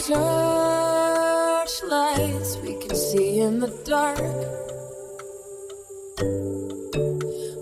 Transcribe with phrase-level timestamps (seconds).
[0.00, 1.76] searchlights
[2.62, 4.18] we can see in the dark.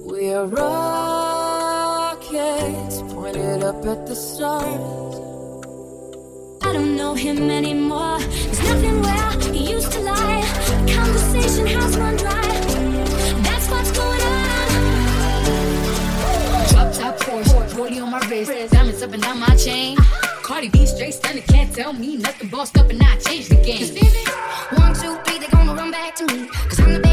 [0.06, 2.22] We are rockets
[3.12, 5.16] pointed up at the stars.
[6.62, 8.20] I don't know him anymore.
[8.20, 10.44] There's nothing where he used to lie.
[10.94, 12.42] Conversation has run dry.
[13.46, 14.68] That's what's going on.
[16.70, 19.97] Drop top Porsche, 40 on my wrist, diamonds up and down my chain.
[20.58, 22.48] Cardi B straight stunning, can't tell me nothing.
[22.48, 23.94] Bossed up and I changed the game.
[24.76, 26.48] One, two, three, they gonna run back to me.
[26.48, 27.07] Cause I'm the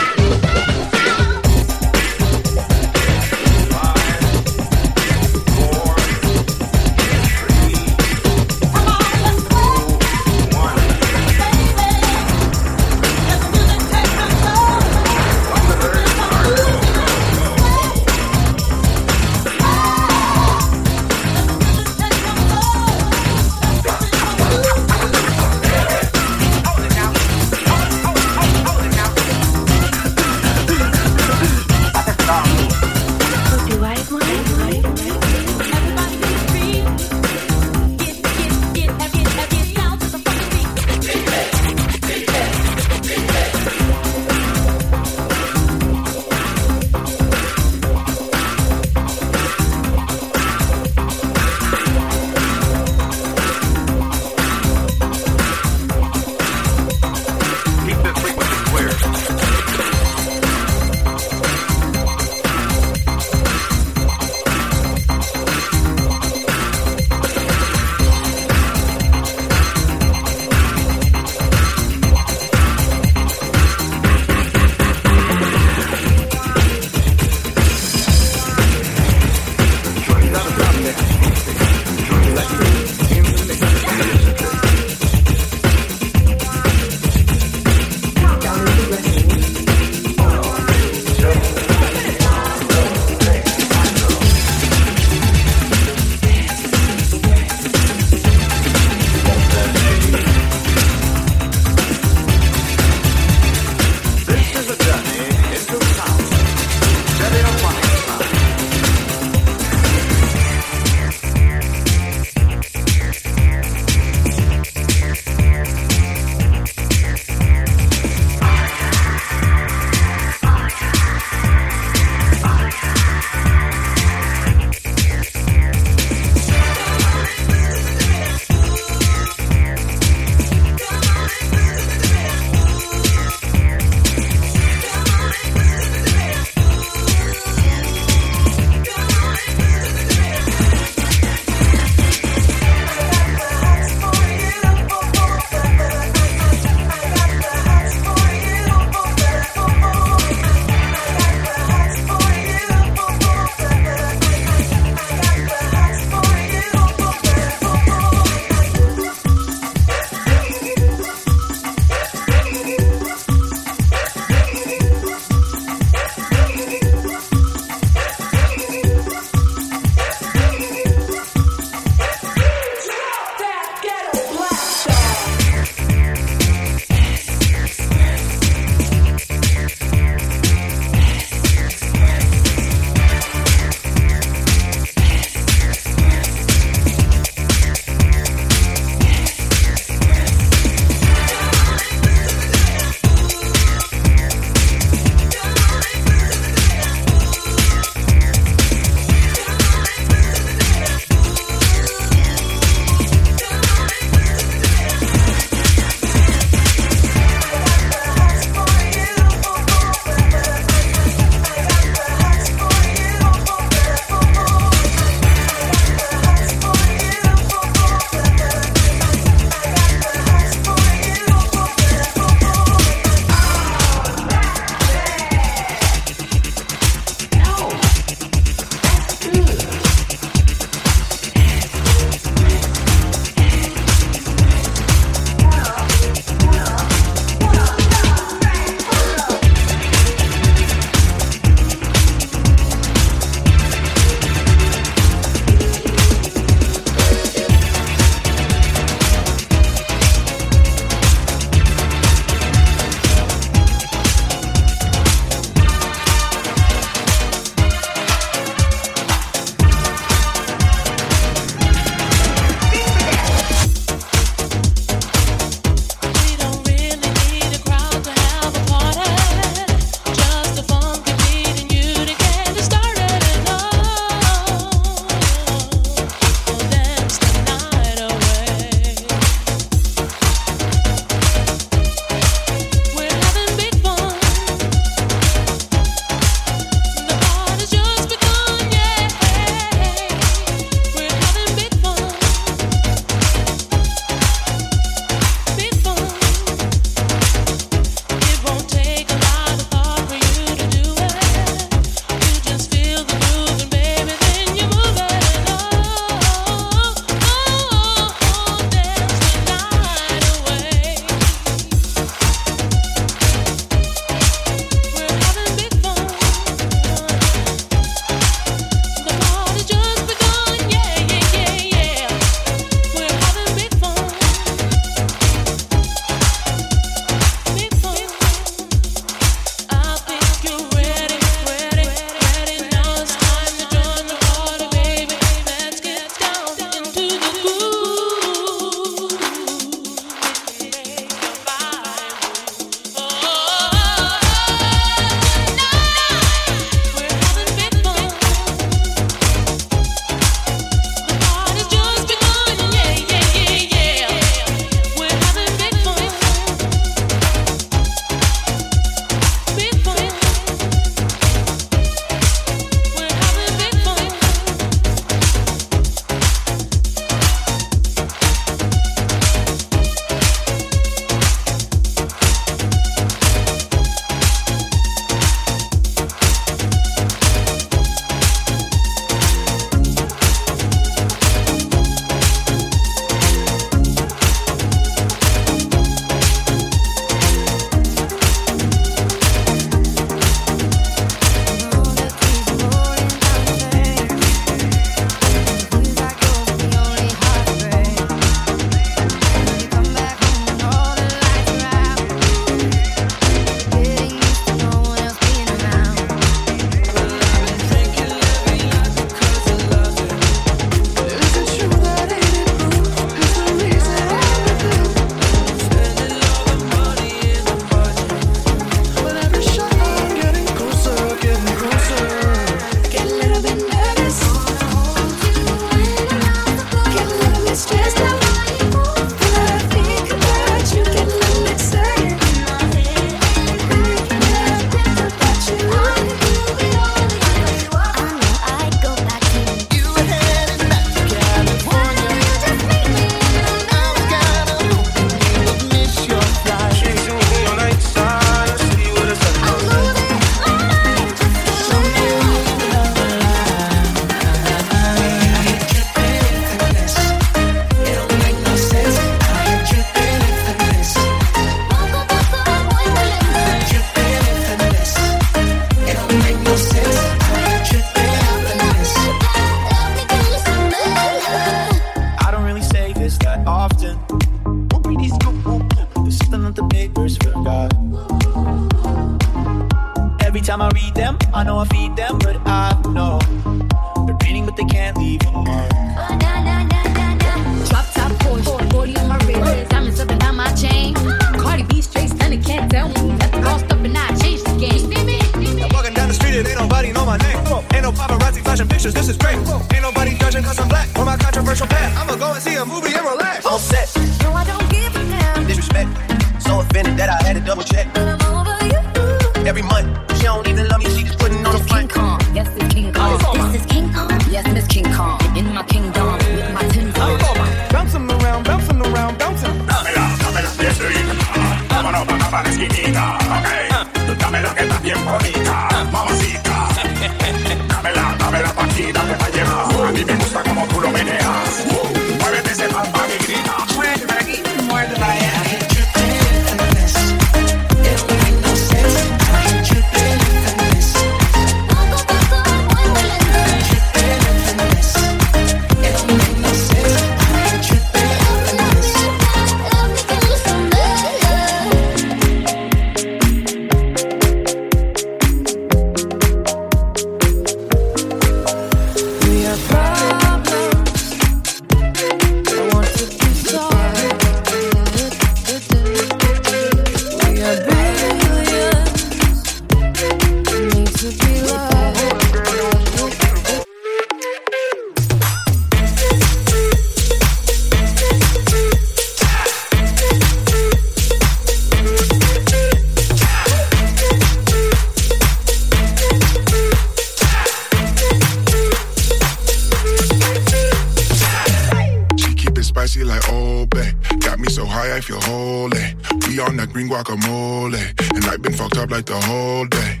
[598.26, 600.00] night, been fucked up like the whole day.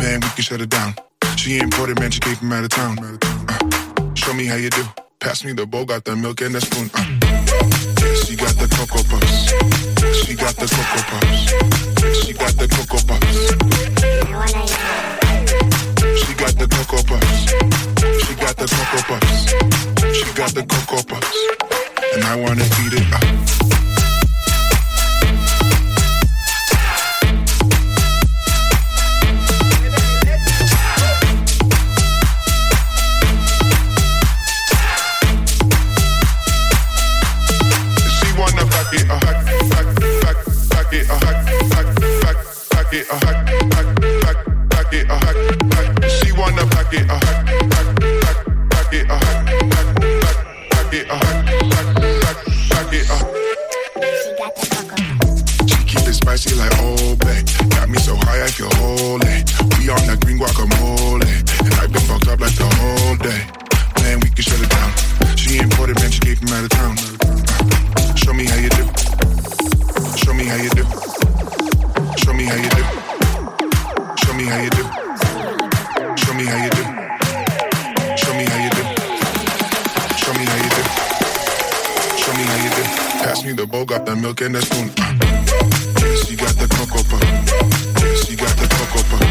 [0.00, 0.94] Man, we can shut it down.
[1.36, 2.98] She imported, man, she came from out of town.
[2.98, 4.82] Uh, show me how you do.
[5.20, 6.90] Pass me the bowl, got the milk and the spoon.
[6.94, 7.04] Uh.
[8.24, 9.52] She got the cocoa puffs.
[10.24, 11.52] She got the cocoa puffs.
[12.24, 13.36] She got the cocoa puffs.
[16.20, 17.36] She got the cocoa puffs.
[18.24, 19.40] She got the cocoa puffs.
[20.16, 21.38] She got the cocoa puffs.
[22.14, 23.56] And I wanna eat it up.
[72.16, 72.84] Show me how you do.
[74.18, 74.85] Show me how you do.
[83.86, 84.90] got the milk and the spoon.
[84.96, 87.22] Yeah, she got the cocoa puff.
[87.22, 89.22] Yeah, she got the cocoa puff.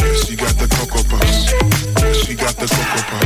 [0.00, 1.52] Yeah, she got the cocoa puffs.
[1.52, 3.25] Yeah, she got the cocoa puffs.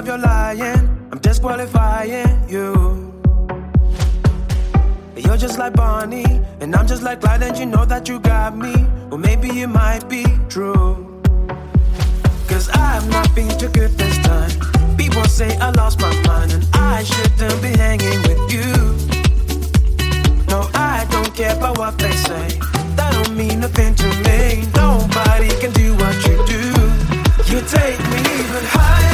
[0.00, 1.08] Of your lying.
[1.12, 3.12] I'm disqualifying you.
[5.14, 8.56] You're just like Bonnie, and I'm just like Clyde, and you know that you got
[8.56, 8.72] me.
[9.10, 11.20] Well, maybe it might be true.
[12.48, 14.50] Cause I've not been too good this time.
[14.96, 18.70] People say I lost my mind, and I shouldn't be hanging with you.
[20.48, 22.48] No, I don't care about what they say.
[22.96, 24.64] That don't mean nothing to me.
[24.74, 26.64] Nobody can do what you do.
[27.52, 29.09] You take me even higher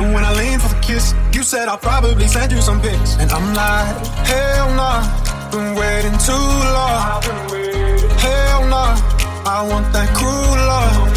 [0.00, 3.20] But when I leaned for the kiss, you said I'll probably send you some pics.
[3.20, 5.04] And I'm like, hell nah,
[5.52, 7.20] been waiting too long.
[8.16, 8.96] Hell nah,
[9.44, 11.12] I want that cruel love.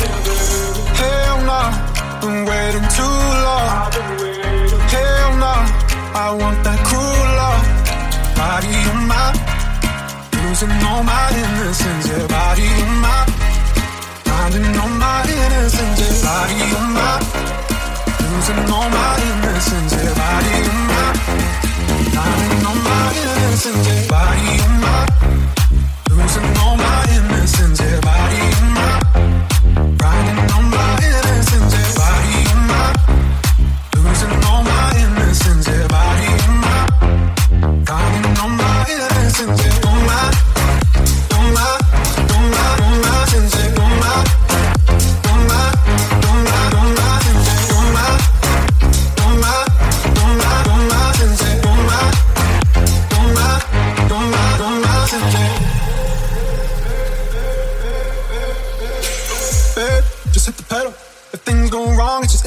[0.99, 1.71] Hell nah,
[2.19, 3.71] been waiting too long.
[4.91, 5.63] Hell nah,
[6.19, 7.63] I want that cruel love.
[8.35, 9.31] Body of my,
[10.43, 12.03] losing all my innocence.
[12.11, 13.23] Yeah, body of my,
[14.27, 15.99] finding all my innocence.
[16.03, 17.62] Yeah, body of my
[18.33, 20.55] losing all my innocence, yeah, body
[20.89, 21.05] my,
[22.17, 25.05] losing all my innocence, yeah, body my,
[26.09, 28.92] losing all my innocence, yeah, body my.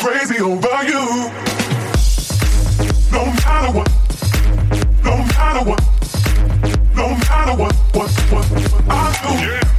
[0.00, 1.30] crazy over you.
[3.12, 3.90] No matter what,
[5.02, 5.80] no matter what,
[6.94, 9.46] no matter what, what, what, I do.
[9.46, 9.75] Yeah.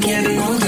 [0.00, 0.59] getting on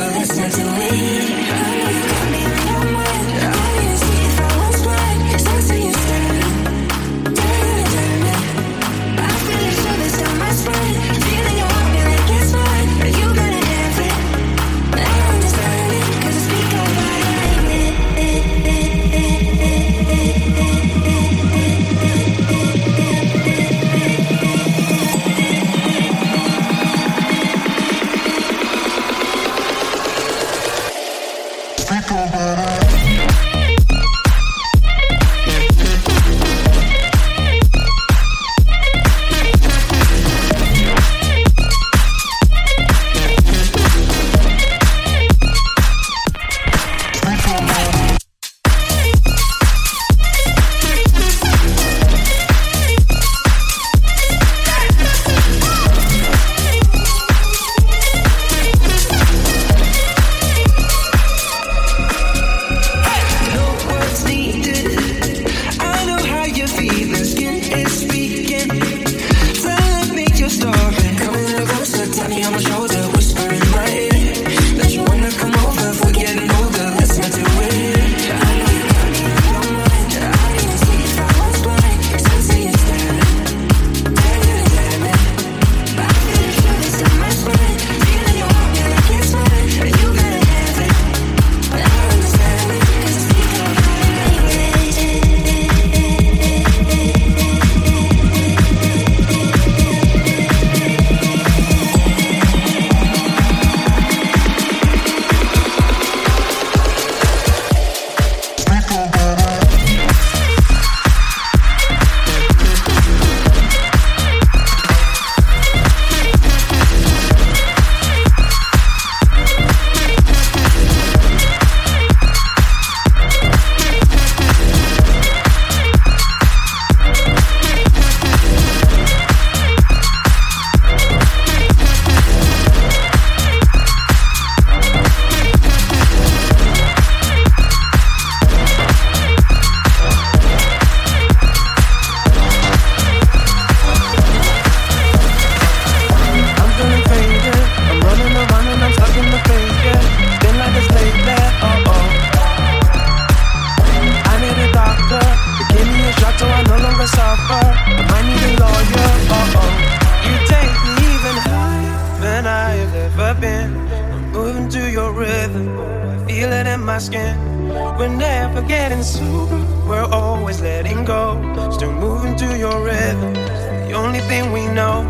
[174.83, 175.03] know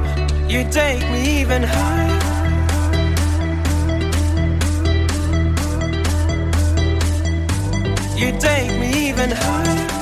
[0.52, 2.20] you take me even higher.
[8.20, 10.01] You take me even higher.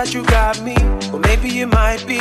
[0.00, 0.74] that you got me,
[1.12, 2.19] or maybe it might be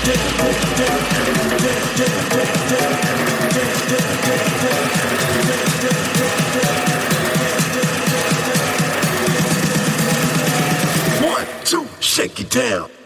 [0.00, 0.08] One,
[12.00, 12.99] shake it down.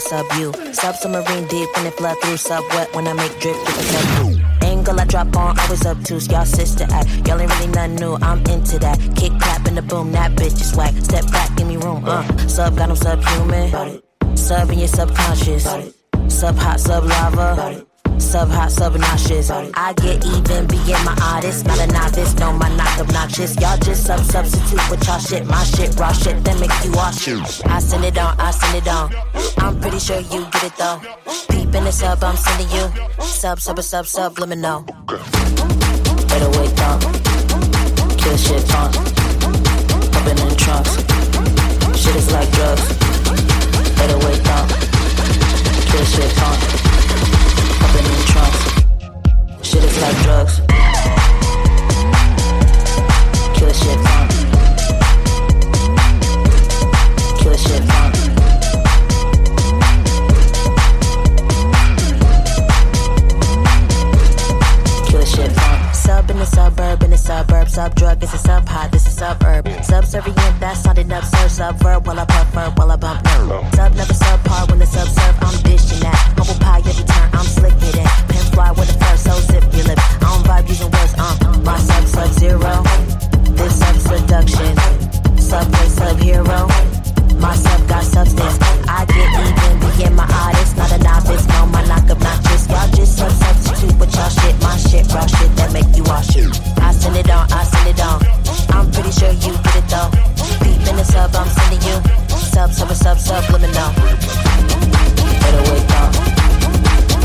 [0.00, 0.74] Subtract, I'm a sub you.
[0.74, 2.36] Sub submarine deep when it flood through.
[2.36, 6.02] Sub wet when I make drip with the sub Angle I drop on, always up
[6.04, 7.08] to y'all sister act.
[7.26, 8.98] Y'all ain't really nothing new, I'm into that.
[9.16, 10.94] Kick clap in the boom, that bitch is whack.
[11.02, 12.24] Step back, give me room, uh.
[12.48, 14.02] Sub got him subhuman.
[14.36, 15.64] Sub in your subconscious.
[16.28, 17.85] Sub hot, sub lava.
[18.18, 19.50] Sub hot, sub nauseous.
[19.50, 21.66] I get even, being my artist.
[21.66, 23.56] Not a novice, no, my knock obnoxious.
[23.60, 25.46] Y'all just sub substitute with y'all shit.
[25.46, 27.40] My shit, raw shit, that make you wash you.
[27.66, 29.12] I send it on, I send it on.
[29.58, 31.00] I'm pretty sure you get it though.
[31.50, 32.90] Peep in the sub, I'm sending you.
[33.22, 34.82] Sub, sub, sub, subliminal.
[36.28, 37.00] Better wake up.
[38.18, 38.96] Kill shit funk.
[40.16, 40.96] Up in trunks.
[42.00, 42.88] Shit is like drugs.
[43.96, 44.68] Better wake up.
[45.90, 46.86] Kill shit funk.
[49.62, 50.60] Shit is like drugs.
[53.54, 53.98] Kill shit.
[57.38, 58.05] Kill shit.
[66.26, 66.30] Funk.
[66.30, 67.68] In the suburb, in the suburb.
[67.68, 69.68] Sub drug, this is sub hot, this is suburb.
[69.82, 71.50] Subservient, that sounded absurd.
[71.50, 73.74] Subverb, while I puff verb, while I bump nerve.
[73.74, 75.36] Sub never subpar when the sub serve.
[75.40, 76.16] I'm dishing that.
[76.36, 78.08] Humble pie every turn, I'm slicking it.
[78.28, 79.98] Pen fly with the first, so zip your lip.
[79.98, 81.62] I don't vibe using words, uh.
[81.64, 82.74] My sub sub zero.
[83.56, 84.72] This sub seduction.
[85.38, 86.68] Subway sub hero.
[87.40, 88.58] My sub got substance.
[88.88, 91.46] I get even, being my artist, not a novice.
[91.48, 92.68] No, my knock obnoxious.
[92.68, 96.22] Y'all just sub substitute with y'all shit, my shit, raw shit that make you all
[96.22, 96.52] shoot.
[96.82, 98.18] I send it on, I send it on.
[98.74, 100.10] I'm pretty sure you get it though.
[100.66, 101.96] Deep in the sub, I'm sending you.
[102.52, 103.90] Sub, sub, sub, sub, let me know.
[105.40, 106.10] Better wake up.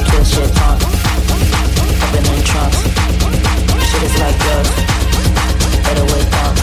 [0.08, 0.80] Kill shit punk.
[0.86, 2.80] I've been in trunks.
[3.90, 4.72] Shit is like drugs.
[5.82, 6.56] Better wake up.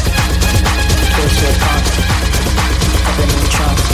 [1.12, 1.84] Kill shit punk.
[3.02, 3.86] I've been in trunks.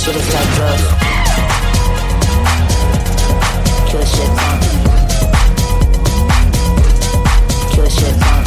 [0.00, 1.55] Shit is like drugs.
[3.88, 4.66] Push it.
[7.88, 8.45] shit, it.